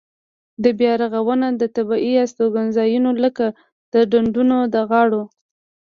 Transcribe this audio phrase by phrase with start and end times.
[0.63, 3.45] دا بیا رغونه د طبیعي استوګنځایونو لکه
[3.93, 5.23] د ډنډونو د غاړو.